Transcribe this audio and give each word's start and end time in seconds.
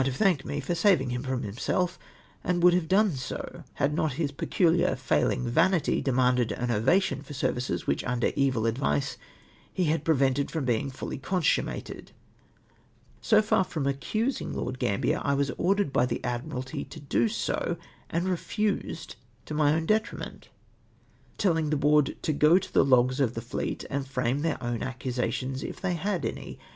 have 0.07 0.15
thanked 0.15 0.43
me 0.43 0.59
for 0.59 0.73
saving 0.73 1.11
liim 1.11 1.23
from 1.23 1.43
himseh*, 1.43 1.99
and 2.43 2.63
would 2.63 2.73
have 2.73 2.87
done 2.87 3.11
so, 3.11 3.63
liad 3.79 3.93
not 3.93 4.13
liis 4.13 4.31
pecuhar 4.31 4.97
failing, 4.97 5.47
vanity, 5.47 6.01
demanded 6.01 6.51
an 6.53 6.71
ovation 6.71 7.21
for 7.21 7.35
services 7.35 7.85
which 7.85 8.03
under 8.05 8.31
evil 8.35 8.65
advice 8.65 9.17
he 9.71 9.83
had 9.83 10.03
prevented 10.03 10.49
from 10.49 10.65
being 10.65 10.89
fully 10.89 11.19
consummated. 11.19 12.11
So 13.21 13.43
far 13.43 13.63
from 13.63 13.85
accusing 13.85 14.51
Lord 14.53 14.79
Gambier, 14.79 15.19
/ 15.23 15.23
icas 15.23 15.51
ordered 15.59 15.93
by 15.93 16.07
the 16.07 16.17
Adiniralty 16.23 16.89
to 16.89 16.99
do 16.99 17.27
so^ 17.29 17.77
and 18.09 18.27
refused, 18.27 19.17
to 19.45 19.53
my 19.53 19.71
own 19.71 19.85
de 19.85 19.99
triment*; 19.99 20.45
telhng 21.37 21.69
the 21.69 21.77
Board 21.77 22.17
to 22.23 22.33
go 22.33 22.57
to 22.57 22.73
the 22.73 22.83
logs 22.83 23.19
of 23.19 23.35
the 23.35 23.39
fleet., 23.43 23.85
and 23.87 24.07
frame 24.07 24.41
their 24.41 24.57
oini 24.57 24.81
aecusations, 24.97 25.61
if 25.63 25.79
they 25.79 25.93
had 25.93 26.25
any. 26.25 26.57